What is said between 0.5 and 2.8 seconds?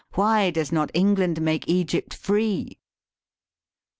not England make Egypt free